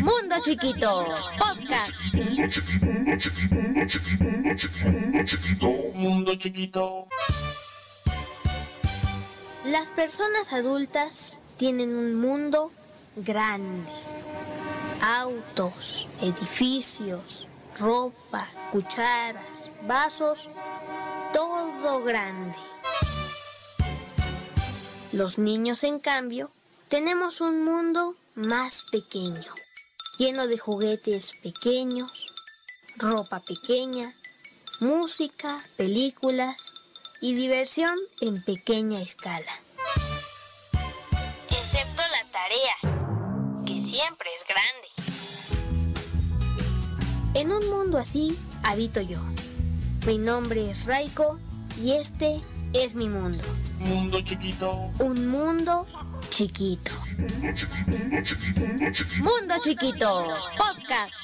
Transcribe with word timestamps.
Mundo 0.00 0.36
Chiquito, 0.42 1.06
podcast. 1.38 2.02
Mundo 5.94 6.34
chiquito. 6.36 7.06
Las 9.66 9.90
personas 9.90 10.52
adultas 10.52 11.40
tienen 11.58 11.94
un 11.96 12.14
mundo 12.16 12.72
grande. 13.16 13.92
Autos, 15.00 16.08
edificios, 16.20 17.46
ropa, 17.78 18.46
cucharas, 18.72 19.70
vasos, 19.86 20.48
todo 21.32 22.02
grande. 22.02 22.56
Los 25.12 25.38
niños, 25.38 25.84
en 25.84 26.00
cambio, 26.00 26.50
tenemos 26.88 27.42
un 27.42 27.64
mundo 27.64 28.14
más 28.34 28.84
pequeño, 28.90 29.52
lleno 30.16 30.46
de 30.46 30.56
juguetes 30.56 31.32
pequeños, 31.42 32.34
ropa 32.96 33.40
pequeña, 33.40 34.14
música, 34.80 35.58
películas 35.76 36.72
y 37.20 37.34
diversión 37.34 37.94
en 38.22 38.42
pequeña 38.42 39.02
escala. 39.02 39.52
Excepto 41.50 42.00
la 42.00 42.24
tarea, 42.32 43.64
que 43.66 43.80
siempre 43.82 44.30
es 44.34 44.44
grande. 44.48 44.88
En 47.34 47.52
un 47.52 47.68
mundo 47.68 47.98
así 47.98 48.38
habito 48.62 49.02
yo. 49.02 49.20
Mi 50.06 50.16
nombre 50.16 50.70
es 50.70 50.86
Raiko 50.86 51.38
y 51.82 51.92
este 51.92 52.40
es 52.72 52.94
mi 52.94 53.08
mundo. 53.08 53.44
Mundo 53.80 54.20
chiquito. 54.22 54.90
Un 54.98 55.28
mundo 55.28 55.86
chiquito. 56.38 56.92
Mundo 59.18 59.54
Chiquito, 59.60 60.24
podcast. 60.56 61.20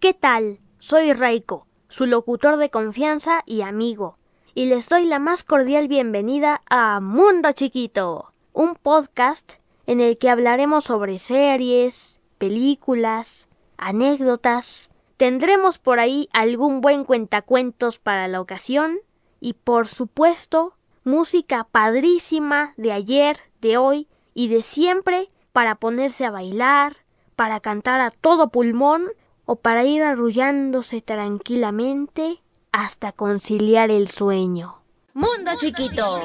¿Qué 0.00 0.14
tal? 0.14 0.60
Soy 0.78 1.12
Raiko, 1.12 1.66
su 1.88 2.06
locutor 2.06 2.56
de 2.56 2.70
confianza 2.70 3.42
y 3.44 3.60
amigo, 3.60 4.16
y 4.54 4.64
les 4.64 4.88
doy 4.88 5.04
la 5.04 5.18
más 5.18 5.44
cordial 5.44 5.88
bienvenida 5.88 6.62
a 6.70 7.00
Mundo 7.00 7.52
Chiquito, 7.52 8.32
un 8.54 8.76
podcast 8.76 9.56
en 9.86 10.00
el 10.00 10.16
que 10.16 10.30
hablaremos 10.30 10.84
sobre 10.84 11.18
series, 11.18 12.22
películas, 12.38 13.46
anécdotas. 13.76 14.88
Tendremos 15.18 15.78
por 15.78 15.98
ahí 15.98 16.30
algún 16.32 16.80
buen 16.80 17.04
cuentacuentos 17.04 17.98
para 17.98 18.26
la 18.26 18.40
ocasión 18.40 19.00
y 19.38 19.52
por 19.52 19.86
supuesto 19.86 20.72
música 21.06 21.68
padrísima 21.70 22.74
de 22.76 22.90
ayer, 22.90 23.38
de 23.66 23.76
hoy 23.76 24.08
y 24.34 24.48
de 24.48 24.62
siempre 24.62 25.30
para 25.52 25.74
ponerse 25.74 26.24
a 26.24 26.30
bailar, 26.30 26.98
para 27.34 27.60
cantar 27.60 28.00
a 28.00 28.10
todo 28.10 28.48
pulmón 28.48 29.08
o 29.44 29.56
para 29.56 29.84
ir 29.84 30.02
arrullándose 30.02 31.00
tranquilamente 31.00 32.42
hasta 32.72 33.12
conciliar 33.12 33.90
el 33.90 34.08
sueño. 34.08 34.82
Mundo 35.14 35.52
chiquito. 35.58 36.20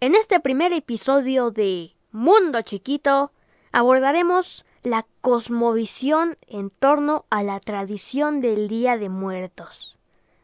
En 0.00 0.14
este 0.14 0.38
primer 0.40 0.72
episodio 0.72 1.50
de 1.50 1.96
Mundo 2.12 2.62
chiquito 2.62 3.32
abordaremos 3.72 4.64
la 4.82 5.06
cosmovisión 5.20 6.38
en 6.46 6.70
torno 6.70 7.26
a 7.30 7.42
la 7.42 7.58
tradición 7.58 8.40
del 8.40 8.68
Día 8.68 8.96
de 8.96 9.08
Muertos. 9.08 9.98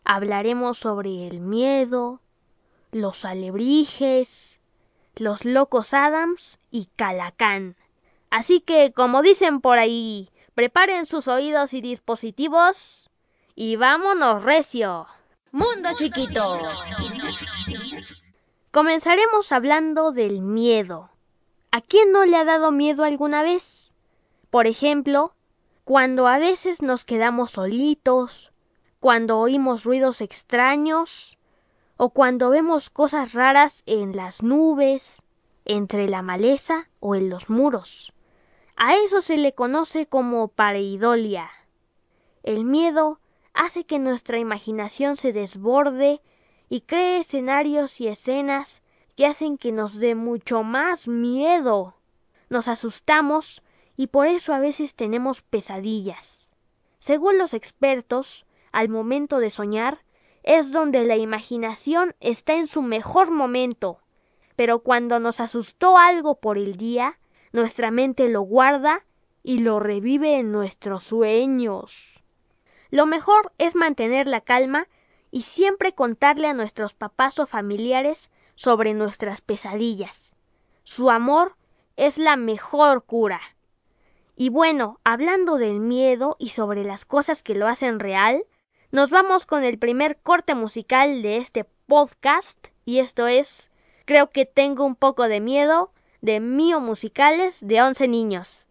Hablaremos 0.04 0.78
sobre 0.78 1.28
el 1.28 1.40
miedo, 1.40 2.20
los 2.90 3.24
alebrijes, 3.24 4.53
los 5.16 5.44
locos 5.44 5.94
Adams 5.94 6.58
y 6.70 6.88
Calacán. 6.96 7.76
Así 8.30 8.60
que, 8.60 8.92
como 8.92 9.22
dicen 9.22 9.60
por 9.60 9.78
ahí, 9.78 10.30
preparen 10.54 11.06
sus 11.06 11.28
oídos 11.28 11.74
y 11.74 11.80
dispositivos 11.80 13.10
y 13.54 13.76
vámonos 13.76 14.42
recio. 14.42 15.06
Mundo 15.52 15.90
chiquito. 15.96 16.58
Comenzaremos 18.70 19.52
hablando 19.52 20.10
del 20.10 20.40
miedo. 20.40 21.10
¿A 21.70 21.80
quién 21.80 22.10
no 22.10 22.24
le 22.24 22.36
ha 22.36 22.44
dado 22.44 22.72
miedo 22.72 23.04
alguna 23.04 23.42
vez? 23.42 23.94
Por 24.50 24.66
ejemplo, 24.66 25.34
cuando 25.84 26.26
a 26.26 26.38
veces 26.38 26.82
nos 26.82 27.04
quedamos 27.04 27.52
solitos, 27.52 28.52
cuando 29.00 29.38
oímos 29.38 29.84
ruidos 29.84 30.20
extraños 30.20 31.38
o 31.96 32.10
cuando 32.10 32.50
vemos 32.50 32.90
cosas 32.90 33.32
raras 33.32 33.82
en 33.86 34.16
las 34.16 34.42
nubes, 34.42 35.22
entre 35.64 36.08
la 36.08 36.22
maleza 36.22 36.88
o 37.00 37.14
en 37.14 37.30
los 37.30 37.48
muros. 37.48 38.12
A 38.76 38.96
eso 38.96 39.20
se 39.20 39.36
le 39.36 39.54
conoce 39.54 40.06
como 40.06 40.48
pareidolia. 40.48 41.50
El 42.42 42.64
miedo 42.64 43.20
hace 43.52 43.84
que 43.84 43.98
nuestra 43.98 44.38
imaginación 44.38 45.16
se 45.16 45.32
desborde 45.32 46.20
y 46.68 46.82
cree 46.82 47.18
escenarios 47.18 48.00
y 48.00 48.08
escenas 48.08 48.82
que 49.16 49.26
hacen 49.26 49.58
que 49.58 49.70
nos 49.70 50.00
dé 50.00 50.14
mucho 50.14 50.64
más 50.64 51.06
miedo. 51.06 51.94
Nos 52.48 52.66
asustamos 52.66 53.62
y 53.96 54.08
por 54.08 54.26
eso 54.26 54.52
a 54.52 54.58
veces 54.58 54.94
tenemos 54.94 55.42
pesadillas. 55.42 56.50
Según 56.98 57.38
los 57.38 57.54
expertos, 57.54 58.44
al 58.72 58.88
momento 58.88 59.38
de 59.38 59.50
soñar, 59.50 60.04
es 60.44 60.72
donde 60.72 61.04
la 61.04 61.16
imaginación 61.16 62.14
está 62.20 62.54
en 62.54 62.66
su 62.66 62.82
mejor 62.82 63.30
momento. 63.30 63.98
Pero 64.56 64.80
cuando 64.80 65.18
nos 65.18 65.40
asustó 65.40 65.98
algo 65.98 66.36
por 66.36 66.58
el 66.58 66.76
día, 66.76 67.18
nuestra 67.52 67.90
mente 67.90 68.28
lo 68.28 68.42
guarda 68.42 69.04
y 69.42 69.58
lo 69.58 69.80
revive 69.80 70.38
en 70.38 70.52
nuestros 70.52 71.04
sueños. 71.04 72.22
Lo 72.90 73.06
mejor 73.06 73.52
es 73.58 73.74
mantener 73.74 74.28
la 74.28 74.42
calma 74.42 74.86
y 75.30 75.42
siempre 75.42 75.94
contarle 75.94 76.46
a 76.46 76.54
nuestros 76.54 76.94
papás 76.94 77.38
o 77.38 77.46
familiares 77.46 78.30
sobre 78.54 78.94
nuestras 78.94 79.40
pesadillas. 79.40 80.34
Su 80.84 81.10
amor 81.10 81.56
es 81.96 82.18
la 82.18 82.36
mejor 82.36 83.04
cura. 83.04 83.40
Y 84.36 84.50
bueno, 84.50 85.00
hablando 85.04 85.56
del 85.56 85.80
miedo 85.80 86.36
y 86.38 86.50
sobre 86.50 86.84
las 86.84 87.04
cosas 87.04 87.42
que 87.42 87.54
lo 87.54 87.66
hacen 87.66 87.98
real, 87.98 88.44
nos 88.94 89.10
vamos 89.10 89.44
con 89.44 89.64
el 89.64 89.76
primer 89.76 90.18
corte 90.18 90.54
musical 90.54 91.20
de 91.20 91.38
este 91.38 91.64
podcast 91.64 92.68
y 92.84 93.00
esto 93.00 93.26
es 93.26 93.72
Creo 94.04 94.30
que 94.30 94.46
tengo 94.46 94.84
un 94.84 94.94
poco 94.94 95.26
de 95.26 95.40
miedo 95.40 95.90
de 96.20 96.38
Mío 96.38 96.78
Musicales 96.78 97.66
de 97.66 97.82
11 97.82 98.06
niños. 98.06 98.68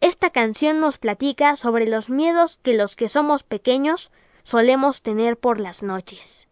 Esta 0.00 0.30
canción 0.30 0.80
nos 0.80 0.98
platica 0.98 1.54
sobre 1.54 1.86
los 1.86 2.10
miedos 2.10 2.58
que 2.64 2.74
los 2.74 2.96
que 2.96 3.08
somos 3.08 3.44
pequeños 3.44 4.10
solemos 4.42 5.02
tener 5.02 5.36
por 5.38 5.60
las 5.60 5.84
noches. 5.84 6.48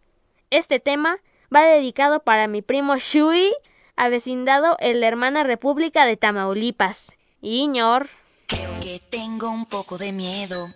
Este 0.50 0.78
tema 0.78 1.18
va 1.52 1.64
dedicado 1.64 2.20
para 2.20 2.46
mi 2.46 2.62
primo 2.62 2.98
Shui, 2.98 3.52
avecindado 3.96 4.76
en 4.78 5.00
la 5.00 5.08
hermana 5.08 5.42
República 5.42 6.06
de 6.06 6.16
Tamaulipas. 6.16 7.16
Iñor. 7.40 8.10
Creo 8.46 8.78
que 8.80 9.00
tengo 9.10 9.50
un 9.50 9.66
poco 9.66 9.98
de 9.98 10.12
miedo 10.12 10.68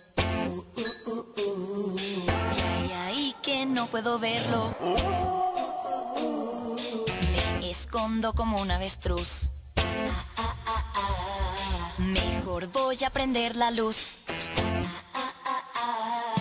no 0.45 0.92
puedo 3.93 4.17
verlo. 4.17 4.75
Me 7.61 7.69
escondo 7.69 8.33
como 8.33 8.59
un 8.59 8.71
avestruz. 8.71 9.51
Mejor 11.99 12.65
voy 12.69 12.97
a 13.05 13.11
prender 13.11 13.55
la 13.55 13.69
luz. 13.69 14.17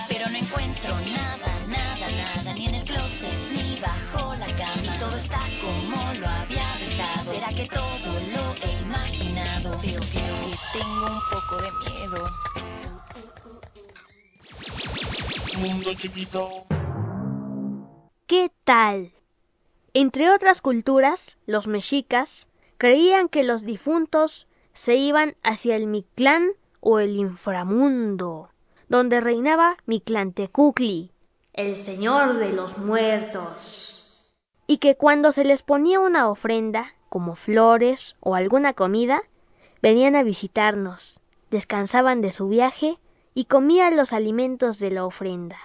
Pero 0.09 0.31
no 0.31 0.37
encuentro 0.39 0.95
nada, 0.95 1.53
nada, 1.69 2.11
nada, 2.23 2.55
ni 2.55 2.69
en 2.69 2.77
el 2.77 2.85
closet, 2.85 3.39
ni 3.53 3.79
bajo 3.81 4.35
la 4.37 4.47
cama. 4.47 4.99
Todo 4.99 5.17
está 5.19 5.41
como 5.61 6.15
lo 6.15 6.27
había 6.27 6.69
dejado. 6.79 7.33
¿Será 7.33 7.49
que 7.49 7.67
todo 7.67 8.13
lo 8.35 8.55
he 8.67 8.81
imaginado? 8.81 9.79
Pero 9.83 10.01
creo 10.01 10.37
que 10.41 10.57
tengo 10.73 11.07
un 11.07 11.21
poco 11.31 11.57
de 11.61 11.71
miedo. 11.85 12.31
Mundo 15.59 15.93
chiquito. 15.93 16.72
Entre 19.93 20.31
otras 20.31 20.63
culturas, 20.63 21.37
los 21.45 21.67
mexicas 21.67 22.49
creían 22.79 23.29
que 23.29 23.43
los 23.43 23.65
difuntos 23.65 24.49
se 24.73 24.97
iban 24.97 25.37
hacia 25.43 25.77
el 25.77 25.87
Mictlán 25.87 26.53
o 26.81 26.99
el 26.99 27.17
inframundo, 27.17 28.49
donde 28.89 29.21
reinaba 29.21 29.77
Mictlantecutli, 29.85 31.11
el 31.53 31.77
señor 31.77 32.39
de 32.39 32.53
los 32.53 32.79
muertos, 32.79 34.25
y 34.67 34.79
que 34.79 34.97
cuando 34.97 35.33
se 35.33 35.45
les 35.45 35.63
ponía 35.63 36.01
una 36.01 36.31
ofrenda, 36.31 36.95
como 37.11 37.37
flores 37.37 38.17
o 38.21 38.35
alguna 38.35 38.73
comida, 38.73 39.23
venían 39.83 40.17
a 40.17 40.23
visitarnos, 40.23 41.21
descansaban 41.51 42.23
de 42.23 42.33
su 42.33 42.49
viaje 42.49 42.99
y 43.35 43.45
comían 43.45 43.99
los 43.99 44.15
alimentos 44.15 44.79
de 44.79 44.91
la 44.93 45.05
ofrenda. 45.05 45.59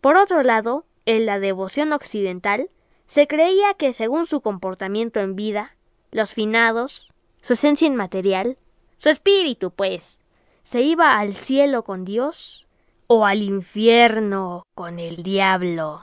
Por 0.00 0.16
otro 0.16 0.44
lado, 0.44 0.85
en 1.06 1.26
la 1.26 1.38
devoción 1.38 1.92
occidental, 1.92 2.70
se 3.06 3.26
creía 3.26 3.74
que 3.74 3.92
según 3.92 4.26
su 4.26 4.40
comportamiento 4.40 5.20
en 5.20 5.36
vida, 5.36 5.76
los 6.10 6.34
finados, 6.34 7.12
su 7.40 7.54
esencia 7.54 7.86
inmaterial, 7.86 8.58
su 8.98 9.08
espíritu, 9.08 9.70
pues, 9.70 10.22
se 10.62 10.82
iba 10.82 11.18
al 11.18 11.34
cielo 11.34 11.84
con 11.84 12.04
Dios 12.04 12.66
o 13.06 13.24
al 13.24 13.42
infierno 13.42 14.64
con 14.74 14.98
el 14.98 15.22
diablo. 15.22 16.00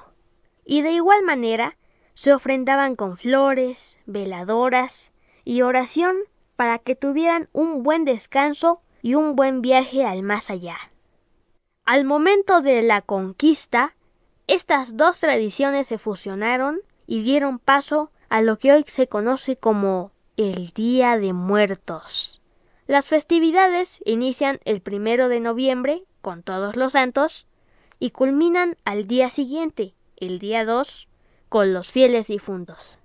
Y 0.65 0.81
de 0.81 0.91
igual 0.93 1.23
manera 1.23 1.77
se 2.13 2.33
ofrendaban 2.33 2.95
con 2.95 3.17
flores, 3.17 3.99
veladoras 4.05 5.11
y 5.43 5.61
oración 5.63 6.15
para 6.55 6.79
que 6.79 6.95
tuvieran 6.95 7.49
un 7.51 7.83
buen 7.83 8.05
descanso 8.05 8.81
y 9.01 9.15
un 9.15 9.35
buen 9.35 9.61
viaje 9.61 10.05
al 10.05 10.23
más 10.23 10.49
allá. 10.49 10.77
Al 11.83 12.05
momento 12.05 12.61
de 12.61 12.81
la 12.81 13.01
conquista, 13.01 13.95
estas 14.47 14.97
dos 14.97 15.19
tradiciones 15.19 15.87
se 15.87 15.97
fusionaron 15.97 16.81
y 17.07 17.23
dieron 17.23 17.59
paso 17.59 18.11
a 18.29 18.41
lo 18.41 18.57
que 18.57 18.73
hoy 18.73 18.83
se 18.87 19.07
conoce 19.07 19.55
como 19.55 20.11
el 20.37 20.69
Día 20.69 21.17
de 21.17 21.33
Muertos. 21.33 22.41
Las 22.87 23.07
festividades 23.07 24.01
inician 24.05 24.59
el 24.65 24.81
primero 24.81 25.29
de 25.29 25.39
noviembre 25.39 26.03
con 26.21 26.43
todos 26.43 26.75
los 26.75 26.93
santos 26.93 27.47
y 27.99 28.11
culminan 28.11 28.75
al 28.83 29.07
día 29.07 29.29
siguiente, 29.29 29.93
el 30.17 30.39
día 30.39 30.65
2, 30.65 31.07
con 31.47 31.73
los 31.73 31.91
fieles 31.91 32.27
difuntos. 32.27 32.97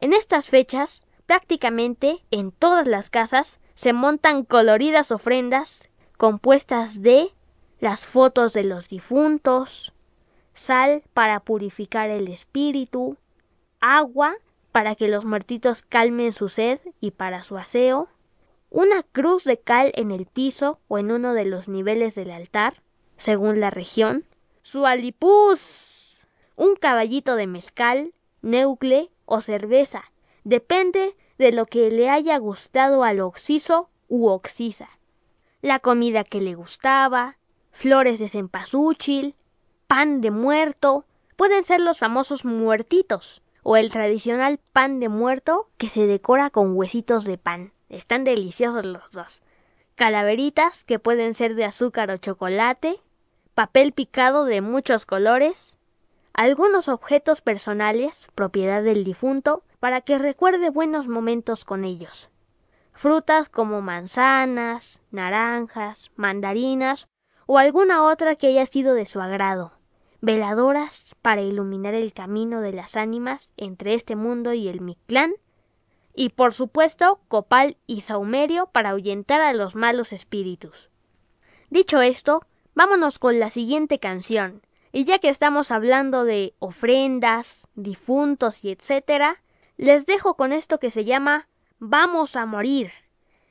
En 0.00 0.12
estas 0.12 0.48
fechas, 0.48 1.06
prácticamente 1.26 2.22
en 2.30 2.52
todas 2.52 2.86
las 2.86 3.10
casas 3.10 3.58
se 3.74 3.92
montan 3.92 4.44
coloridas 4.44 5.10
ofrendas 5.10 5.88
compuestas 6.16 7.02
de 7.02 7.32
las 7.80 8.04
fotos 8.04 8.52
de 8.52 8.64
los 8.64 8.88
difuntos, 8.88 9.92
sal 10.58 11.02
para 11.14 11.40
purificar 11.40 12.10
el 12.10 12.28
espíritu, 12.28 13.16
agua 13.80 14.36
para 14.72 14.94
que 14.94 15.08
los 15.08 15.24
muertitos 15.24 15.82
calmen 15.82 16.32
su 16.32 16.48
sed 16.48 16.80
y 17.00 17.12
para 17.12 17.44
su 17.44 17.56
aseo, 17.56 18.08
una 18.70 19.02
cruz 19.02 19.44
de 19.44 19.58
cal 19.58 19.92
en 19.94 20.10
el 20.10 20.26
piso 20.26 20.78
o 20.88 20.98
en 20.98 21.10
uno 21.10 21.32
de 21.32 21.46
los 21.46 21.68
niveles 21.68 22.14
del 22.14 22.30
altar, 22.30 22.82
según 23.16 23.60
la 23.60 23.70
región, 23.70 24.24
su 24.62 24.84
alipuz, 24.84 26.26
un 26.56 26.76
caballito 26.76 27.36
de 27.36 27.46
mezcal, 27.46 28.12
neucle 28.42 29.10
o 29.24 29.40
cerveza, 29.40 30.12
depende 30.44 31.16
de 31.38 31.52
lo 31.52 31.66
que 31.66 31.90
le 31.90 32.10
haya 32.10 32.36
gustado 32.38 33.04
al 33.04 33.20
oxiso 33.20 33.88
u 34.08 34.28
oxisa, 34.28 34.88
la 35.62 35.78
comida 35.78 36.24
que 36.24 36.40
le 36.40 36.54
gustaba, 36.54 37.38
flores 37.72 38.18
de 38.18 38.28
cempasúchil, 38.28 39.34
pan 39.88 40.20
de 40.20 40.30
muerto, 40.30 41.06
pueden 41.36 41.64
ser 41.64 41.80
los 41.80 41.98
famosos 41.98 42.44
muertitos, 42.44 43.42
o 43.62 43.76
el 43.76 43.90
tradicional 43.90 44.60
pan 44.72 45.00
de 45.00 45.08
muerto 45.08 45.68
que 45.78 45.88
se 45.88 46.06
decora 46.06 46.50
con 46.50 46.76
huesitos 46.76 47.24
de 47.24 47.38
pan. 47.38 47.72
Están 47.88 48.22
deliciosos 48.22 48.84
los 48.84 49.10
dos. 49.10 49.42
Calaveritas 49.94 50.84
que 50.84 50.98
pueden 50.98 51.34
ser 51.34 51.54
de 51.54 51.64
azúcar 51.64 52.10
o 52.10 52.18
chocolate, 52.18 53.00
papel 53.54 53.92
picado 53.92 54.44
de 54.44 54.60
muchos 54.60 55.06
colores, 55.06 55.76
algunos 56.34 56.88
objetos 56.88 57.40
personales, 57.40 58.28
propiedad 58.34 58.82
del 58.82 59.04
difunto, 59.04 59.64
para 59.80 60.02
que 60.02 60.18
recuerde 60.18 60.70
buenos 60.70 61.08
momentos 61.08 61.64
con 61.64 61.84
ellos. 61.84 62.28
Frutas 62.92 63.48
como 63.48 63.80
manzanas, 63.80 65.00
naranjas, 65.10 66.10
mandarinas 66.14 67.08
o 67.46 67.56
alguna 67.56 68.04
otra 68.04 68.36
que 68.36 68.48
haya 68.48 68.66
sido 68.66 68.92
de 68.94 69.06
su 69.06 69.20
agrado. 69.20 69.77
Veladoras 70.20 71.14
para 71.22 71.42
iluminar 71.42 71.94
el 71.94 72.12
camino 72.12 72.60
de 72.60 72.72
las 72.72 72.96
ánimas 72.96 73.52
entre 73.56 73.94
este 73.94 74.16
mundo 74.16 74.52
y 74.52 74.68
el 74.68 74.80
Mictlán 74.80 75.34
y 76.14 76.30
por 76.30 76.52
supuesto 76.52 77.20
copal 77.28 77.76
y 77.86 78.00
saumerio 78.00 78.66
para 78.72 78.90
ahuyentar 78.90 79.40
a 79.40 79.52
los 79.52 79.76
malos 79.76 80.12
espíritus. 80.12 80.90
Dicho 81.70 82.02
esto, 82.02 82.42
vámonos 82.74 83.20
con 83.20 83.38
la 83.38 83.50
siguiente 83.50 84.00
canción. 84.00 84.62
Y 84.90 85.04
ya 85.04 85.20
que 85.20 85.28
estamos 85.28 85.70
hablando 85.70 86.24
de 86.24 86.54
ofrendas, 86.58 87.68
difuntos 87.76 88.64
y 88.64 88.70
etcétera, 88.70 89.42
les 89.76 90.06
dejo 90.06 90.34
con 90.34 90.52
esto 90.52 90.80
que 90.80 90.90
se 90.90 91.04
llama 91.04 91.48
Vamos 91.78 92.34
a 92.34 92.46
morir. 92.46 92.90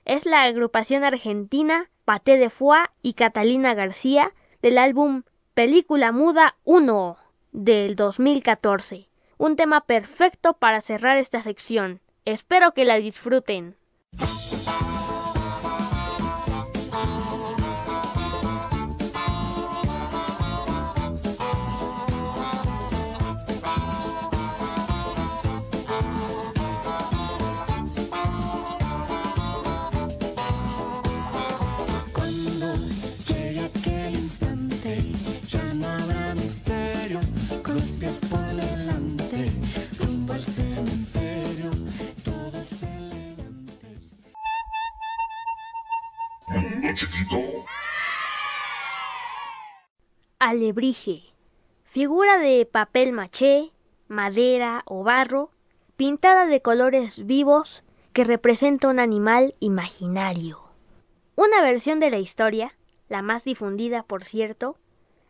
Es 0.04 0.26
la 0.26 0.44
agrupación 0.44 1.06
argentina 1.06 1.90
Paté 2.04 2.38
de 2.38 2.50
Foix 2.50 2.90
y 3.02 3.14
Catalina 3.14 3.76
García 3.76 4.34
del 4.62 4.78
álbum 4.78 5.24
Película 5.58 6.12
Muda 6.12 6.56
1 6.66 7.18
del 7.52 7.96
2014. 7.96 9.10
Un 9.40 9.56
tema 9.56 9.88
perfecto 9.88 10.54
para 10.54 10.82
cerrar 10.82 11.18
esta 11.18 11.42
sección. 11.42 12.00
Espero 12.26 12.76
que 12.76 12.86
la 12.86 12.98
disfruten. 12.98 13.76
Alebrije. 50.48 51.24
Figura 51.84 52.40
de 52.40 52.66
papel 52.66 53.12
maché, 53.12 53.74
madera 54.08 54.82
o 54.86 55.04
barro, 55.04 55.52
pintada 55.98 56.46
de 56.46 56.62
colores 56.62 57.26
vivos 57.26 57.84
que 58.14 58.24
representa 58.24 58.88
un 58.88 59.00
animal 59.00 59.56
imaginario. 59.60 60.62
Una 61.36 61.62
versión 61.62 62.00
de 62.00 62.12
la 62.12 62.20
historia, 62.20 62.78
la 63.10 63.22
más 63.22 63.44
difundida 63.44 64.04
por 64.04 64.24
cierto, 64.24 64.78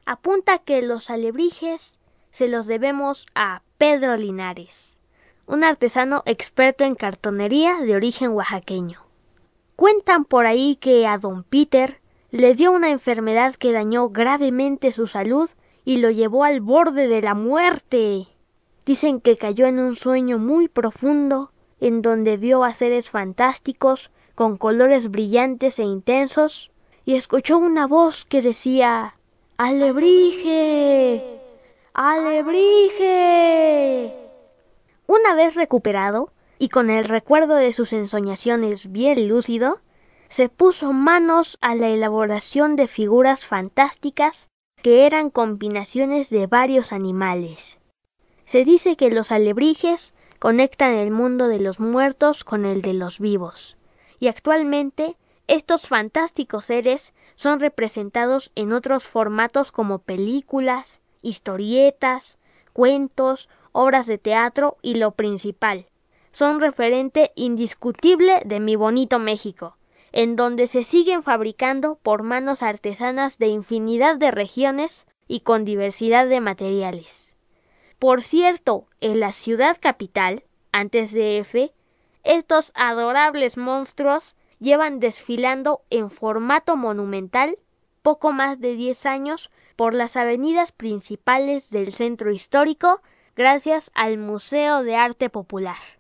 apunta 0.06 0.60
que 0.60 0.84
los 0.84 1.10
alebrijes 1.10 1.98
se 2.30 2.48
los 2.48 2.68
debemos 2.68 3.26
a 3.34 3.64
Pedro 3.80 4.18
Linares, 4.18 5.00
un 5.48 5.64
artesano 5.64 6.22
experto 6.28 6.84
en 6.84 6.94
cartonería 6.94 7.80
de 7.80 7.96
origen 7.96 8.34
oaxaqueño. 8.34 9.02
Cuentan 9.76 10.26
por 10.26 10.46
ahí 10.46 10.76
que 10.76 11.08
a 11.08 11.18
don 11.18 11.42
Peter 11.44 12.02
le 12.38 12.56
dio 12.56 12.72
una 12.72 12.92
enfermedad 12.92 13.56
que 13.56 13.72
dañó 13.72 14.10
gravemente 14.10 14.92
su 14.92 15.08
salud 15.08 15.50
y 15.84 15.98
lo 15.98 16.12
llevó 16.12 16.44
al 16.44 16.62
borde 16.62 17.08
de 17.08 17.22
la 17.22 17.34
muerte. 17.34 18.28
Dicen 18.86 19.20
que 19.22 19.38
cayó 19.38 19.66
en 19.66 19.80
un 19.80 19.96
sueño 19.96 20.38
muy 20.38 20.68
profundo 20.68 21.52
en 21.80 22.02
donde 22.02 22.38
vio 22.38 22.64
a 22.64 22.74
seres 22.74 23.10
fantásticos 23.10 24.12
con 24.36 24.58
colores 24.58 25.10
brillantes 25.10 25.80
e 25.80 25.84
intensos 25.84 26.72
y 27.06 27.16
escuchó 27.16 27.58
una 27.58 27.88
voz 27.88 28.24
que 28.26 28.42
decía 28.42 29.16
Alebrije. 29.58 31.40
Alebrije. 31.94 33.04
Una 35.08 35.34
vez 35.34 35.56
recuperado 35.56 36.32
y 36.60 36.70
con 36.70 36.92
el 36.92 37.06
recuerdo 37.06 37.56
de 37.56 37.74
sus 37.74 37.94
ensoñaciones 37.94 38.92
bien 38.92 39.28
lúcido, 39.28 39.80
se 40.30 40.50
puso 40.50 40.94
manos 40.94 41.58
a 41.62 41.76
la 41.76 41.90
elaboración 41.90 42.76
de 42.76 42.88
figuras 42.88 43.46
fantásticas 43.46 44.50
que 44.82 45.06
eran 45.06 45.30
combinaciones 45.30 46.30
de 46.30 46.48
varios 46.48 46.94
animales. 46.94 47.80
Se 48.46 48.64
dice 48.64 48.96
que 48.96 49.12
los 49.12 49.32
alebrijes 49.32 50.14
conectan 50.40 50.94
el 50.94 51.12
mundo 51.12 51.48
de 51.48 51.60
los 51.60 51.80
muertos 51.80 52.44
con 52.44 52.66
el 52.66 52.82
de 52.82 52.94
los 52.94 53.20
vivos, 53.20 53.78
y 54.20 54.28
actualmente 54.28 55.18
estos 55.48 55.88
fantásticos 55.88 56.66
seres 56.66 57.14
son 57.36 57.60
representados 57.60 58.52
en 58.56 58.74
otros 58.74 59.08
formatos 59.08 59.72
como 59.72 60.00
películas, 60.00 61.02
historietas, 61.22 62.38
cuentos, 62.74 63.50
obras 63.72 64.08
de 64.08 64.18
teatro 64.18 64.78
y 64.82 64.96
lo 64.96 65.12
principal, 65.12 65.88
son 66.32 66.60
referente 66.60 67.32
indiscutible 67.36 68.42
de 68.46 68.60
mi 68.60 68.76
bonito 68.76 69.20
México, 69.20 69.78
en 70.12 70.36
donde 70.36 70.68
se 70.68 70.84
siguen 70.84 71.24
fabricando 71.24 72.00
por 72.02 72.24
manos 72.24 72.64
artesanas 72.64 73.38
de 73.38 73.48
infinidad 73.48 74.18
de 74.18 74.32
regiones 74.32 75.06
y 75.28 75.42
con 75.42 75.66
diversidad 75.66 76.28
de 76.28 76.42
materiales. 76.42 77.36
Por 78.00 78.22
cierto, 78.22 78.88
en 79.02 79.20
la 79.20 79.32
ciudad 79.32 79.78
capital, 79.80 80.44
antes 80.72 81.12
de 81.12 81.40
F, 81.40 81.74
estos 82.24 82.72
adorables 82.76 83.58
monstruos 83.58 84.36
llevan 84.60 85.00
desfilando 85.00 85.82
en 85.90 86.10
formato 86.10 86.76
monumental 86.76 87.58
poco 88.02 88.32
más 88.32 88.60
de 88.60 88.76
10 88.76 89.06
años 89.06 89.52
por 89.76 89.94
las 89.94 90.16
avenidas 90.16 90.72
principales 90.72 91.70
del 91.70 91.94
centro 91.94 92.32
histórico 92.32 93.02
gracias 93.36 93.92
al 93.94 94.18
Museo 94.18 94.84
de 94.84 94.96
Arte 94.96 95.30
Popular. 95.30 95.97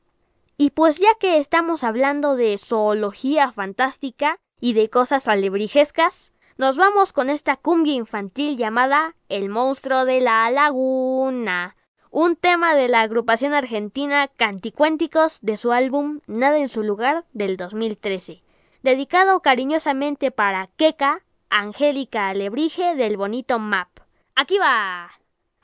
Y 0.59 0.71
pues 0.71 0.97
ya 0.97 1.13
que 1.19 1.37
estamos 1.37 1.83
hablando 1.83 2.35
de 2.35 2.57
zoología 2.57 3.51
fantástica 3.51 4.39
y 4.59 4.73
de 4.73 4.89
cosas 4.89 5.27
alebrijescas, 5.27 6.31
nos 6.57 6.77
vamos 6.77 7.13
con 7.13 7.29
esta 7.29 7.57
cumbia 7.57 7.93
infantil 7.93 8.57
llamada 8.57 9.15
El 9.29 9.49
monstruo 9.49 10.03
de 10.03 10.19
la 10.19 10.49
laguna, 10.49 11.75
un 12.09 12.35
tema 12.35 12.73
de 12.73 12.87
la 12.87 13.01
agrupación 13.01 13.53
argentina 13.53 14.27
Canticuénticos 14.29 15.37
de 15.43 15.57
su 15.57 15.71
álbum 15.71 16.21
Nada 16.25 16.57
en 16.57 16.69
su 16.69 16.81
lugar 16.81 17.25
del 17.33 17.55
2013, 17.55 18.41
dedicado 18.81 19.41
cariñosamente 19.41 20.31
para 20.31 20.71
Keka, 20.75 21.21
Angélica 21.51 22.29
Alebrije 22.29 22.95
del 22.95 23.15
bonito 23.15 23.59
Map. 23.59 23.89
Aquí 24.33 24.57
va. 24.57 25.11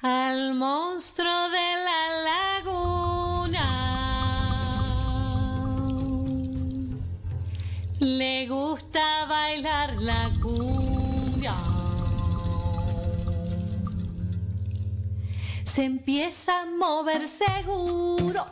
Al 0.03 0.53
monstruo 0.53 1.49
de 1.49 1.83
la 1.83 2.23
laguna 2.25 2.82
le 8.03 8.45
gusta 8.47 9.25
bailar 9.27 9.95
la 10.01 10.29
cumbia. 10.41 11.55
Se 15.63 15.85
empieza 15.85 16.61
a 16.61 16.65
mover 16.65 17.27
seguro, 17.27 18.47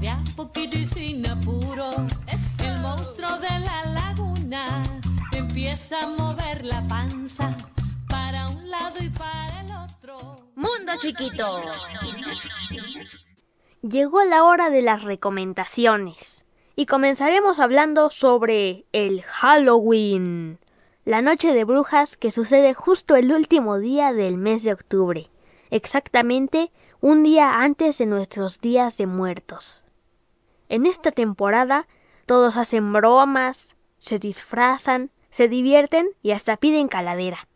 de 0.00 0.08
a 0.08 0.22
poquito 0.36 0.76
y 0.76 0.86
sin 0.86 1.26
apuro. 1.26 1.90
El 2.62 2.78
monstruo 2.80 3.38
de 3.38 3.58
la 3.60 3.84
laguna 3.86 4.82
empieza 5.32 6.02
a 6.02 6.06
mover 6.06 6.64
la 6.64 6.82
panza 6.82 7.56
para 8.08 8.48
un 8.48 8.70
lado 8.70 9.02
y 9.02 9.08
para 9.08 9.62
el 9.62 9.72
otro. 9.72 10.36
Mundo 10.54 10.92
chiquito. 11.00 11.62
Llegó 13.82 14.22
la 14.24 14.44
hora 14.44 14.68
de 14.68 14.82
las 14.82 15.04
recomendaciones 15.04 16.39
y 16.76 16.86
comenzaremos 16.86 17.58
hablando 17.58 18.10
sobre 18.10 18.84
el 18.92 19.22
Halloween, 19.22 20.58
la 21.04 21.22
noche 21.22 21.52
de 21.52 21.64
brujas 21.64 22.16
que 22.16 22.30
sucede 22.30 22.74
justo 22.74 23.16
el 23.16 23.32
último 23.32 23.78
día 23.78 24.12
del 24.12 24.36
mes 24.36 24.62
de 24.62 24.72
octubre, 24.72 25.30
exactamente 25.70 26.70
un 27.00 27.22
día 27.22 27.60
antes 27.62 27.98
de 27.98 28.06
nuestros 28.06 28.60
días 28.60 28.96
de 28.96 29.06
muertos. 29.06 29.84
En 30.68 30.86
esta 30.86 31.10
temporada 31.10 31.88
todos 32.26 32.56
hacen 32.56 32.92
bromas, 32.92 33.76
se 33.98 34.18
disfrazan, 34.18 35.10
se 35.30 35.48
divierten 35.48 36.10
y 36.22 36.32
hasta 36.32 36.56
piden 36.56 36.88
calavera. 36.88 37.48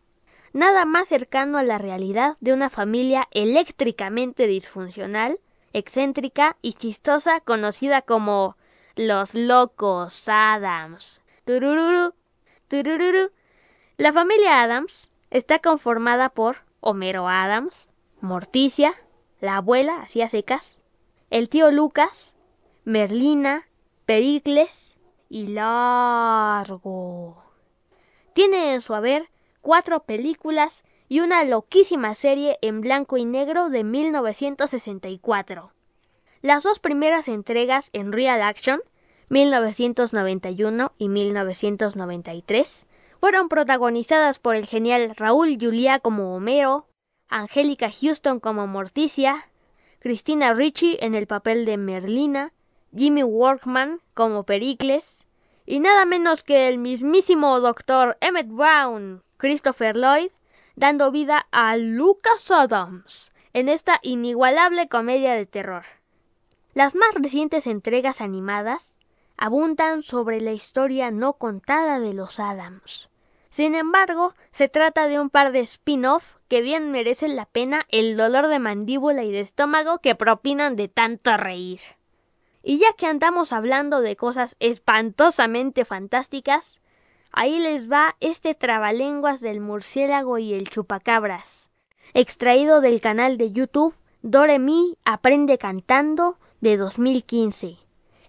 Nada 0.53 0.85
más 0.85 1.09
cercano 1.09 1.57
a 1.57 1.63
la 1.63 1.77
realidad 1.77 2.37
de 2.39 2.53
una 2.53 2.69
familia 2.69 3.27
eléctricamente 3.31 4.47
disfuncional, 4.47 5.39
excéntrica 5.73 6.57
y 6.61 6.73
chistosa 6.73 7.41
conocida 7.41 8.01
como 8.01 8.57
los 8.95 9.35
locos 9.35 10.27
Adams. 10.29 11.21
Turururu, 11.45 12.13
turururu. 12.67 13.31
La 13.97 14.13
familia 14.13 14.61
Adams 14.61 15.11
está 15.29 15.59
conformada 15.59 16.29
por 16.29 16.57
Homero 16.79 17.27
Adams, 17.27 17.87
Morticia, 18.21 18.93
la 19.41 19.57
abuela, 19.57 20.01
así 20.01 20.21
a 20.21 20.29
secas, 20.29 20.77
el 21.29 21.49
tío 21.49 21.71
Lucas, 21.71 22.35
Merlina, 22.83 23.67
Pericles 24.05 24.97
y 25.29 25.47
Largo. 25.47 27.43
Tiene 28.33 28.73
en 28.73 28.81
su 28.81 28.93
haber 28.93 29.29
cuatro 29.61 30.03
películas 30.03 30.83
y 31.07 31.19
una 31.19 31.43
loquísima 31.43 32.15
serie 32.15 32.57
en 32.61 32.81
blanco 32.81 33.17
y 33.17 33.25
negro 33.25 33.69
de 33.69 33.83
1964. 33.83 35.74
Las 36.45 36.61
dos 36.61 36.77
primeras 36.77 37.27
entregas 37.27 37.89
en 37.91 38.11
Real 38.11 38.43
Action, 38.43 38.79
1991 39.29 40.91
y 40.99 41.09
1993, 41.09 42.85
fueron 43.19 43.49
protagonizadas 43.49 44.37
por 44.37 44.55
el 44.55 44.67
genial 44.67 45.15
Raúl 45.17 45.57
Juliá 45.59 45.97
como 45.97 46.35
Homero, 46.35 46.85
Angélica 47.29 47.89
Houston 47.89 48.39
como 48.39 48.67
Morticia, 48.67 49.49
Christina 49.97 50.53
Ricci 50.53 50.99
en 51.01 51.15
el 51.15 51.25
papel 51.25 51.65
de 51.65 51.77
Merlina, 51.77 52.53
Jimmy 52.95 53.23
Workman 53.23 54.01
como 54.13 54.43
Pericles, 54.43 55.25
y 55.65 55.79
nada 55.79 56.05
menos 56.05 56.43
que 56.43 56.67
el 56.67 56.77
mismísimo 56.77 57.59
doctor 57.59 58.19
Emmett 58.21 58.49
Brown, 58.49 59.23
Christopher 59.37 59.97
Lloyd, 59.97 60.29
dando 60.75 61.09
vida 61.09 61.47
a 61.49 61.75
Lucas 61.75 62.51
Adams 62.51 63.33
en 63.53 63.67
esta 63.67 63.99
inigualable 64.03 64.87
comedia 64.87 65.33
de 65.33 65.47
terror. 65.47 65.85
Las 66.75 66.93
más 66.93 67.15
recientes 67.15 67.67
entregas 67.67 68.19
animadas 68.19 68.99
abundan 69.37 70.03
sobre 70.03 70.41
la 70.41 70.51
historia 70.51 71.09
no 71.09 71.31
contada 71.31 72.01
de 72.01 72.13
los 72.13 72.37
Adams. 72.37 73.07
Sin 73.49 73.75
embargo, 73.75 74.33
se 74.51 74.67
trata 74.67 75.07
de 75.07 75.17
un 75.17 75.29
par 75.29 75.53
de 75.53 75.61
spin-off 75.61 76.35
que 76.49 76.61
bien 76.61 76.91
merecen 76.91 77.37
la 77.37 77.45
pena 77.45 77.85
el 77.87 78.17
dolor 78.17 78.47
de 78.47 78.59
mandíbula 78.59 79.23
y 79.23 79.31
de 79.31 79.39
estómago 79.39 79.99
que 79.99 80.15
propinan 80.15 80.75
de 80.75 80.89
tanto 80.89 81.37
reír. 81.37 81.79
Y 82.61 82.77
ya 82.77 82.91
que 82.91 83.07
andamos 83.07 83.53
hablando 83.53 84.01
de 84.01 84.17
cosas 84.17 84.57
espantosamente 84.59 85.85
fantásticas, 85.85 86.81
ahí 87.31 87.57
les 87.57 87.89
va 87.89 88.17
este 88.19 88.53
trabalenguas 88.53 89.39
del 89.39 89.61
murciélago 89.61 90.39
y 90.39 90.53
el 90.53 90.69
chupacabras, 90.69 91.69
extraído 92.13 92.81
del 92.81 92.99
canal 92.99 93.37
de 93.37 93.53
YouTube 93.53 93.95
Doremi 94.23 94.97
Aprende 95.05 95.57
Cantando 95.57 96.37
de 96.61 96.77
2015. 96.77 97.77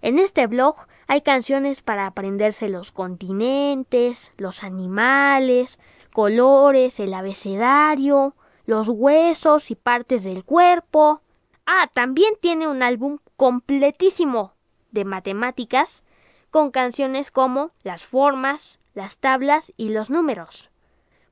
En 0.01 0.19
este 0.19 0.47
blog 0.47 0.75
hay 1.07 1.21
canciones 1.21 1.81
para 1.81 2.05
aprenderse 2.05 2.69
los 2.69 2.91
continentes, 2.91 4.31
los 4.37 4.63
animales, 4.63 5.79
colores, 6.11 6.99
el 6.99 7.13
abecedario, 7.13 8.35
los 8.65 8.89
huesos 8.89 9.71
y 9.71 9.75
partes 9.75 10.23
del 10.23 10.43
cuerpo. 10.43 11.21
Ah, 11.65 11.89
también 11.93 12.33
tiene 12.41 12.67
un 12.67 12.83
álbum 12.83 13.19
completísimo 13.35 14.53
de 14.91 15.05
matemáticas 15.05 16.03
con 16.49 16.71
canciones 16.71 17.31
como 17.31 17.71
las 17.83 18.05
formas, 18.05 18.79
las 18.93 19.17
tablas 19.17 19.73
y 19.77 19.89
los 19.89 20.09
números. 20.09 20.69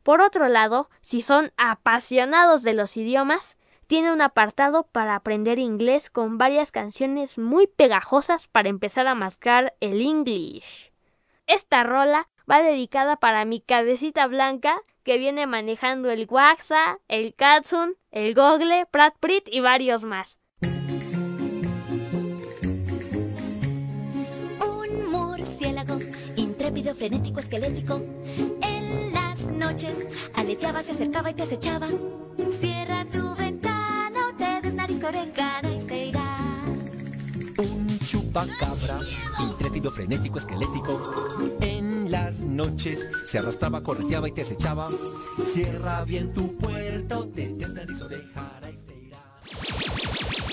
Por 0.03 0.21
otro 0.21 0.47
lado, 0.47 0.89
si 1.01 1.21
son 1.21 1.51
apasionados 1.57 2.63
de 2.63 2.73
los 2.73 2.95
idiomas, 2.95 3.57
tiene 3.87 4.11
un 4.11 4.21
apartado 4.21 4.87
para 4.91 5.15
aprender 5.15 5.59
inglés 5.59 6.09
con 6.09 6.37
varias 6.37 6.71
canciones 6.71 7.37
muy 7.37 7.67
pegajosas 7.67 8.47
para 8.47 8.69
empezar 8.69 9.07
a 9.07 9.15
mascar 9.15 9.75
el 9.79 10.01
English. 10.01 10.91
Esta 11.47 11.83
rola 11.83 12.27
va 12.49 12.61
dedicada 12.61 13.17
para 13.17 13.45
mi 13.45 13.61
cabecita 13.61 14.27
blanca 14.27 14.81
que 15.03 15.17
viene 15.17 15.45
manejando 15.45 16.09
el 16.09 16.27
Waxa, 16.29 16.99
el 17.07 17.35
Katsun, 17.35 17.95
el 18.11 18.33
Google, 18.33 18.87
Prat 18.89 19.15
Prit 19.19 19.47
y 19.51 19.59
varios 19.59 20.03
más. 20.03 20.39
Un 24.61 25.11
murciélago 25.11 25.99
intrépido, 26.35 26.95
frenético, 26.95 27.39
esquelético. 27.39 28.01
En 28.61 29.13
las 29.13 29.47
noches 29.49 30.07
aleteaba, 30.33 30.81
se 30.81 30.93
acercaba 30.93 31.29
y 31.29 31.35
te 31.35 31.43
acechaba. 31.43 31.87
Cierra 32.59 33.05
tu 33.05 33.34
y 34.91 35.79
se 35.79 36.05
irá. 36.07 36.37
Un 37.57 37.99
chupacabra, 37.99 38.99
intrépido, 39.41 39.89
frenético, 39.89 40.37
esquelético. 40.37 40.99
En 41.61 42.11
las 42.11 42.45
noches 42.45 43.09
se 43.25 43.39
arrastraba, 43.39 43.81
correteaba 43.81 44.29
y 44.29 44.31
te 44.31 44.41
acechaba. 44.41 44.89
Cierra 45.43 46.03
bien 46.03 46.33
tu 46.33 46.55
puerta 46.57 47.17
o 47.17 47.25
te 47.25 47.47
nariz 47.49 48.01
orejara 48.01 48.69
y 48.69 48.77
se 48.77 48.95
irá. 48.95 49.23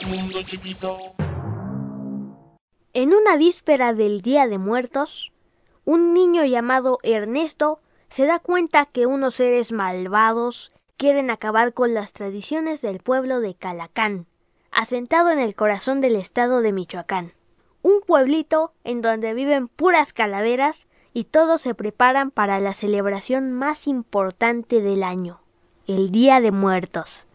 Mundo 0.09 0.43
chiquito. 0.45 0.99
En 2.95 3.15
una 3.15 3.37
víspera 3.37 3.93
del 3.93 4.23
Día 4.23 4.47
de 4.47 4.59
Muertos, 4.59 5.33
un 5.85 6.15
niño 6.15 6.45
llamado 6.45 6.99
Ernesto 7.03 7.81
se 8.09 8.25
da 8.27 8.39
cuenta 8.39 8.87
que 8.87 9.07
unos 9.07 9.35
seres 9.35 9.73
malvados 9.73 10.73
quieren 11.03 11.33
acabar 11.33 11.75
con 11.75 11.95
las 11.95 12.13
tradiciones 12.13 12.81
del 12.81 13.01
pueblo 13.01 13.41
de 13.41 13.57
Calacán, 13.57 14.27
asentado 14.71 15.33
en 15.33 15.41
el 15.41 15.57
corazón 15.57 16.01
del 16.01 16.15
estado 16.15 16.61
de 16.61 16.71
Michoacán. 16.73 17.33
Un 17.83 18.03
pueblito 18.07 18.73
en 18.85 19.03
donde 19.03 19.35
viven 19.35 19.67
puras 19.67 20.13
calaveras 20.13 20.87
y 21.13 21.25
todos 21.25 21.61
se 21.61 21.75
preparan 21.75 22.31
para 22.31 22.61
la 22.61 22.73
celebración 22.73 23.51
más 23.51 23.89
importante 23.89 24.81
del 24.81 25.03
año, 25.03 25.41
el 25.89 26.13
Día 26.13 26.41
de 26.41 26.53
Muertos. 26.53 27.27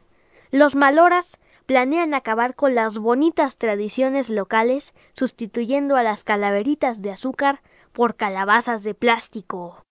Los 0.49 0.75
maloras 0.75 1.37
planean 1.65 2.13
acabar 2.13 2.55
con 2.55 2.73
las 2.73 2.97
bonitas 2.97 3.57
tradiciones 3.57 4.29
locales 4.29 4.93
sustituyendo 5.11 5.97
a 5.97 6.03
las 6.03 6.23
calaveritas 6.23 7.01
de 7.01 7.11
azúcar 7.11 7.59
por 7.91 8.15
calabazas 8.15 8.83
de 8.83 8.93
plástico. 8.93 9.83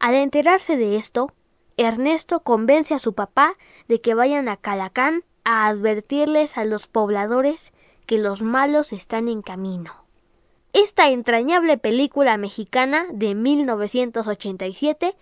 Al 0.00 0.16
enterarse 0.16 0.76
de 0.76 0.96
esto, 0.96 1.32
Ernesto 1.76 2.40
convence 2.40 2.94
a 2.94 2.98
su 2.98 3.14
papá 3.14 3.56
de 3.88 4.00
que 4.00 4.14
vayan 4.14 4.48
a 4.48 4.56
Calacán 4.56 5.24
a 5.44 5.66
advertirles 5.66 6.56
a 6.56 6.64
los 6.64 6.86
pobladores 6.86 7.72
que 8.06 8.18
los 8.18 8.42
malos 8.42 8.92
están 8.92 9.28
en 9.28 9.42
camino. 9.42 10.04
esta 10.72 11.10
entrañable 11.10 11.76
película 11.76 12.36
mexicana 12.36 13.06
de 13.10 13.34
1987 13.34 15.14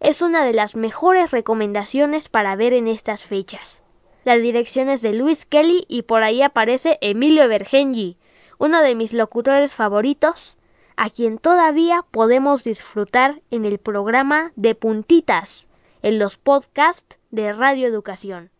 es 0.00 0.22
una 0.22 0.44
de 0.44 0.52
las 0.52 0.76
mejores 0.76 1.30
recomendaciones 1.30 2.28
para 2.28 2.56
ver 2.56 2.72
en 2.72 2.88
estas 2.88 3.24
fechas. 3.24 3.80
La 4.24 4.36
dirección 4.36 4.88
es 4.88 5.02
de 5.02 5.12
Luis 5.14 5.46
Kelly 5.46 5.84
y 5.88 6.02
por 6.02 6.22
ahí 6.22 6.42
aparece 6.42 6.98
Emilio 7.00 7.48
Bergengi, 7.48 8.16
uno 8.58 8.82
de 8.82 8.94
mis 8.94 9.12
locutores 9.12 9.72
favoritos, 9.72 10.56
a 10.96 11.10
quien 11.10 11.38
todavía 11.38 12.04
podemos 12.10 12.64
disfrutar 12.64 13.40
en 13.50 13.64
el 13.64 13.78
programa 13.78 14.52
de 14.56 14.74
puntitas, 14.74 15.67
en 16.02 16.18
los 16.18 16.36
podcasts 16.36 17.18
de 17.30 17.52
Radio 17.52 17.86
Educación. 17.86 18.50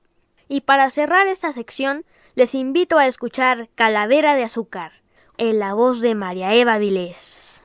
Y 0.48 0.62
para 0.62 0.90
cerrar 0.90 1.26
esta 1.26 1.52
sección, 1.52 2.04
les 2.34 2.54
invito 2.54 2.98
a 2.98 3.06
escuchar 3.06 3.68
Calavera 3.74 4.34
de 4.34 4.44
Azúcar, 4.44 4.92
en 5.36 5.58
la 5.58 5.74
voz 5.74 6.00
de 6.00 6.14
María 6.14 6.54
Eva 6.54 6.78
Vilés. 6.78 7.64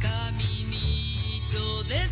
Caminito 0.00 1.82
de 1.84 2.06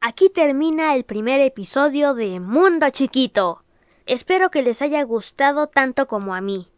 Aquí 0.00 0.30
termina 0.30 0.94
el 0.94 1.04
primer 1.04 1.40
episodio 1.40 2.14
de 2.14 2.40
Mundo 2.40 2.90
Chiquito. 2.90 3.62
Espero 4.04 4.50
que 4.50 4.62
les 4.62 4.82
haya 4.82 5.02
gustado 5.04 5.68
tanto 5.68 6.06
como 6.06 6.34
a 6.34 6.40
mí. 6.40 6.68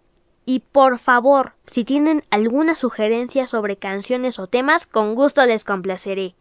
Y 0.46 0.60
por 0.60 0.98
favor, 0.98 1.54
si 1.64 1.84
tienen 1.84 2.22
alguna 2.30 2.74
sugerencia 2.74 3.46
sobre 3.46 3.76
canciones 3.78 4.38
o 4.38 4.46
temas, 4.46 4.86
con 4.86 5.14
gusto 5.14 5.44
les 5.46 5.64
complaceré. 5.64 6.34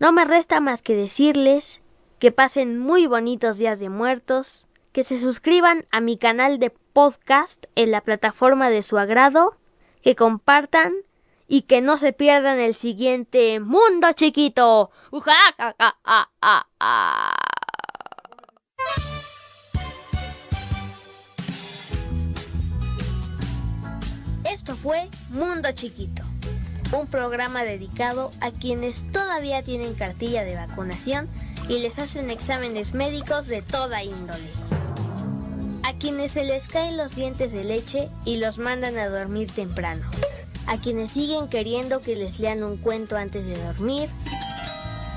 No 0.00 0.10
me 0.10 0.24
resta 0.24 0.58
más 0.60 0.80
que 0.80 0.96
decirles 0.96 1.82
que 2.18 2.32
pasen 2.32 2.78
muy 2.78 3.06
bonitos 3.06 3.58
días 3.58 3.78
de 3.78 3.90
muertos, 3.90 4.66
que 4.92 5.04
se 5.04 5.20
suscriban 5.20 5.86
a 5.90 6.00
mi 6.00 6.16
canal 6.16 6.58
de 6.58 6.70
podcast 6.70 7.66
en 7.74 7.90
la 7.90 8.00
plataforma 8.00 8.70
de 8.70 8.82
su 8.82 8.96
agrado, 8.96 9.56
que 10.02 10.16
compartan 10.16 10.94
y 11.52 11.62
que 11.62 11.82
no 11.82 11.98
se 11.98 12.14
pierdan 12.14 12.58
el 12.60 12.74
siguiente 12.74 13.60
Mundo 13.60 14.10
Chiquito. 14.14 14.90
Esto 24.50 24.74
fue 24.76 25.10
Mundo 25.28 25.68
Chiquito, 25.72 26.22
un 26.98 27.06
programa 27.06 27.64
dedicado 27.64 28.30
a 28.40 28.50
quienes 28.50 29.12
todavía 29.12 29.62
tienen 29.62 29.92
cartilla 29.92 30.44
de 30.44 30.56
vacunación 30.56 31.28
y 31.68 31.80
les 31.80 31.98
hacen 31.98 32.30
exámenes 32.30 32.94
médicos 32.94 33.46
de 33.46 33.60
toda 33.60 34.02
índole. 34.02 34.48
A 35.82 35.92
quienes 35.98 36.32
se 36.32 36.44
les 36.44 36.66
caen 36.66 36.96
los 36.96 37.14
dientes 37.14 37.52
de 37.52 37.64
leche 37.64 38.08
y 38.24 38.38
los 38.38 38.58
mandan 38.58 38.96
a 38.96 39.10
dormir 39.10 39.50
temprano. 39.50 40.08
A 40.66 40.78
quienes 40.78 41.12
siguen 41.12 41.48
queriendo 41.48 42.00
que 42.00 42.16
les 42.16 42.38
lean 42.38 42.62
un 42.62 42.76
cuento 42.76 43.16
antes 43.16 43.44
de 43.46 43.62
dormir. 43.62 44.08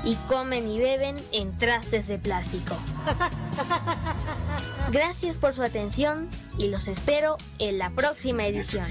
Y 0.04 0.14
comen 0.28 0.68
y 0.68 0.78
beben 0.78 1.16
en 1.32 1.56
trastes 1.58 2.06
de 2.06 2.18
plástico. 2.18 2.76
Gracias 4.92 5.38
por 5.38 5.52
su 5.52 5.62
atención 5.62 6.28
y 6.58 6.68
los 6.68 6.86
espero 6.86 7.36
en 7.58 7.78
la 7.78 7.90
próxima 7.90 8.46
edición. 8.46 8.86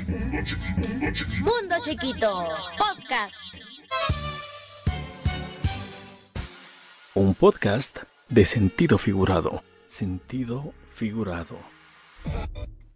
Mundo 1.40 1.76
Chiquito, 1.84 2.48
podcast. 2.78 3.44
Un 7.14 7.34
podcast 7.34 8.00
de 8.28 8.46
sentido 8.46 8.98
figurado. 8.98 9.64
Sentido 9.88 10.74
figurado. 10.94 11.58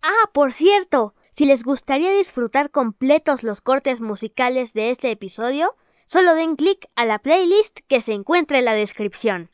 Ah, 0.02 0.30
por 0.34 0.52
cierto, 0.52 1.14
si 1.40 1.46
les 1.46 1.64
gustaría 1.64 2.12
disfrutar 2.12 2.70
completos 2.70 3.44
los 3.44 3.62
cortes 3.62 4.02
musicales 4.02 4.74
de 4.74 4.90
este 4.90 5.10
episodio, 5.10 5.74
solo 6.06 6.36
den 6.36 6.58
clic 6.58 6.90
a 6.98 7.06
la 7.06 7.20
playlist 7.20 7.80
que 7.88 8.02
se 8.02 8.12
encuentra 8.12 8.60
en 8.60 8.66
la 8.66 8.74
descripción. 8.74 9.50